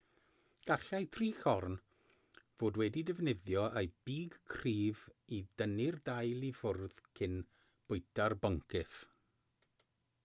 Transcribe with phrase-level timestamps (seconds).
[0.69, 1.75] gallai trichorn
[2.61, 5.05] fod wedi defnyddio ei big cryf
[5.37, 7.39] i dynnu'r dail i ffwrdd cyn
[7.93, 9.01] bwyta'r boncyff